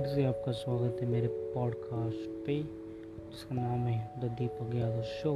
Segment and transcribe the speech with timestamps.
[0.00, 5.32] फिर से आपका स्वागत है मेरे पॉडकास्ट पे, जिसका नाम है द दीपक यादव शो।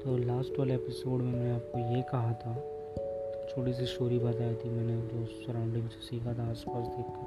[0.00, 4.54] तो लास्ट वाले एपिसोड में मैंने आपको ये कहा था तो छोटी सी स्टोरी बताई
[4.54, 7.26] थी मैंने जो सराउंडिंग से सीखा था आसपास देखकर।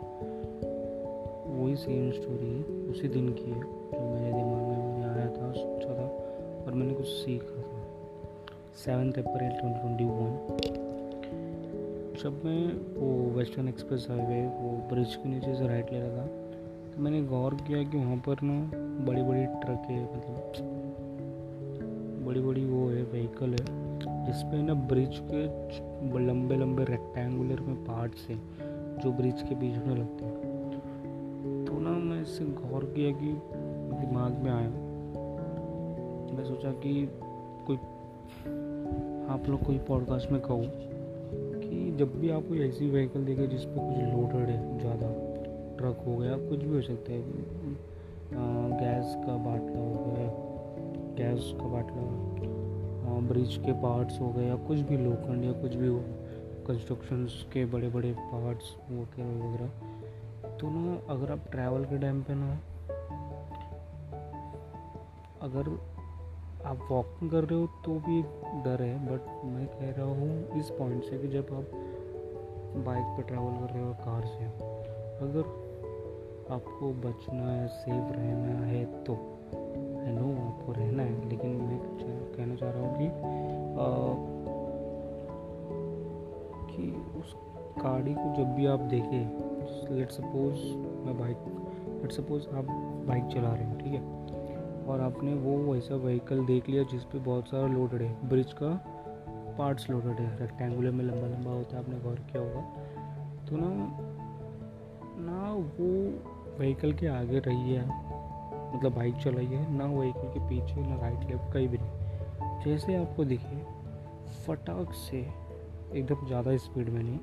[1.48, 2.54] वही सेम स्टोरी
[2.92, 6.08] उसी दिन की है, जो मेरे दिमाग में मैंने आया था, सोचा था
[6.66, 7.80] और मैंने कुछ सीखा था।
[8.86, 10.85] Seventh April twenty twenty one
[12.24, 12.62] जब मैं
[12.96, 16.26] वो वेस्टर्न एक्सप्रेस हाईवे वो ब्रिज के नीचे से राइट ले रहा था
[16.92, 18.72] तो मैंने गौर किया कि वहाँ पर ना
[19.06, 20.84] बड़ी बड़ी ट्रक है मतलब
[22.26, 23.66] बड़ी बड़ी वो है व्हीकल है,
[24.26, 25.44] जिसपे ना ब्रिज के
[26.26, 28.40] लंबे लंबे रेक्टेंगुलर में पार्ट्स हैं,
[29.04, 33.34] जो ब्रिज के बीच में लगते हैं। तो ना मैं इससे गौर किया कि
[34.00, 34.70] दिमाग में आया।
[36.38, 37.10] मैं सोचा कि
[37.68, 37.78] कोई,
[39.34, 40.95] आप लोग कोई पॉडकास्ट में कहूँ।
[41.98, 45.08] जब भी आप कोई ऐसी व्हीकल देखे जिस पर कुछ लोडेड है, ज़्यादा
[45.78, 47.22] ट्रक हो गया, कुछ भी हो सकता है।
[48.80, 50.28] गैस का बाटला हो गया
[51.16, 52.02] गैस का बाटला
[53.28, 56.00] ब्रिज के पार्ट्स हो गए या कुछ भी लोखंड या कुछ भी हो
[57.54, 59.68] के बड़े बड़े पार्ट्स वगैरह वगैरह।
[60.58, 62.60] तो ना, अगर आप ट्रैवल के टाइम पे ना,
[65.42, 65.95] अगर
[66.66, 68.22] आप वॉकिंग कर रहे हो तो भी
[68.64, 71.76] डर है बट मैं कह रहा हूँ इस पॉइंट से कि जब आप
[72.86, 74.46] बाइक पर ट्रैवल कर रहे हो कार से
[75.26, 75.54] अगर
[76.52, 79.14] आपको बचना है सेफ़ रहना है तो।
[80.00, 81.80] आई नो आपको रहना है लेकिन मैं
[82.38, 83.08] कहना चाह रहा हूँ कि
[83.76, 83.88] आ,
[86.72, 87.36] कि उस
[87.84, 90.66] गाड़ी को जब भी आप देखें लेट सपोज़
[91.06, 91.38] मैं बाइक
[92.02, 92.66] लेट सपोज़ आप
[93.08, 94.26] बाइक चला रहे हो ठीक है?
[94.86, 98.70] और आपने वो वैसा व्हीकल देख लिया जिस पे बहुत सारा लोडेड है। ब्रिज का
[99.58, 102.62] पार्ट्स लोडेड है। रेक्टेंगुलर में लंबा लंबा होता है, आपने गौर किया होगा।
[103.46, 103.70] तो ना
[105.22, 105.88] ना वो
[106.60, 107.86] व्हीकल के आगे रही है
[108.76, 112.96] मतलब बाइक चलाई है, ना व्हीकल के पीछे, ना राइट लेफ़्ट कहीं भी नहीं। जैसे
[112.96, 113.64] आपको दिखे,
[114.46, 115.18] फटाक से
[115.94, 117.20] एकदम ज़्यादा स्पीड में नहीं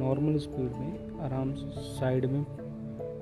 [0.00, 2.40] नॉर्मल स्पीड में आराम से साइड में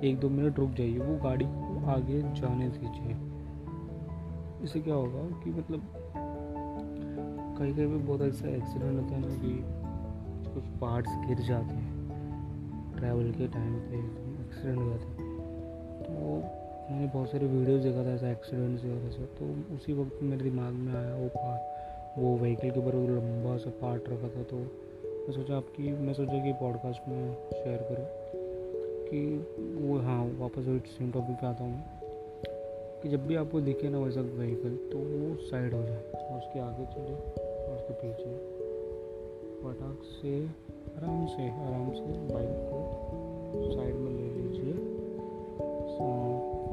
[0.05, 3.28] एक दो मिनट रुक जाइए, वो गाड़ी को आगे जाने दीजिए।
[4.65, 5.83] इससे क्या होगा कि मतलब
[7.59, 9.65] कहीं कहीं भी बहुत ऐसा एक्सीडेंट होता है ना कि
[10.55, 13.99] कुछ पार्ट्स गिर जाते हैं। ट्रैवल के टाइम पे
[14.43, 15.17] एक्सीडेंट हो जाते हैं।
[16.03, 16.13] तो
[16.91, 20.43] मैंने बहुत सारे वीडियोस देखा था ऐसा एक्सीडेंट से वजह से। तो उसी वक्त मेरे
[20.43, 24.43] दिमाग में आया वो पार्ट वो व्हीकल के ऊपर वो लंबा सा पार्ट रखा था।
[24.43, 28.07] तो मैं सोचा आपकी, मैं सोचा कि पॉडकास्ट में शेयर करूँ
[29.11, 29.37] कि
[29.87, 31.98] वो हाँ वापस सेम टॉपिक पे आता हूँ।
[33.03, 36.61] कि जब भी आपको दिखे ना वैसा व्हीकल तो वो साइड हो जाए और उसके
[36.61, 37.15] आगे चले
[37.67, 38.59] और उसके पीछे।
[39.63, 40.47] फटाक से,
[40.99, 44.99] आराम से आराम से बाइक को साइड में ले लीजिए।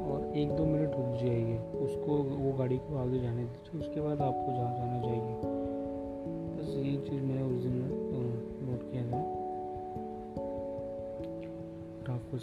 [0.06, 4.22] और एक दो मिनट रुक जाइए। उसको, वो गाड़ी को आगे जाने दीजिए, उसके बाद
[4.22, 5.36] आपको जहाँ जाना चाहिए।
[6.56, 7.90] बस ये चीज़ मैंने उस दिन
[8.64, 9.18] नोट किया था।
[12.14, 12.38] आपको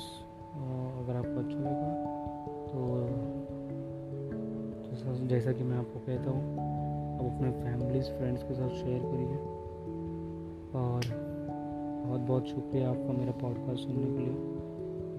[5.32, 9.36] जैसा कि मैं आपको कहता हूँ आप अपने फैमिलीज़ फ्रेंड्स के साथ शेयर करिए।
[10.74, 11.00] और
[12.06, 14.34] बहुत बहुत शुक्रिया आपका मेरा पॉडकास्ट सुनने के लिए।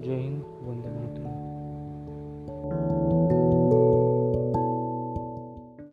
[0.06, 1.03] जय हिंद, वंदे मातरम।